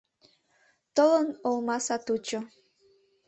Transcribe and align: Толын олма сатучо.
Толын 0.95 1.27
олма 1.47 1.77
сатучо. 1.85 2.39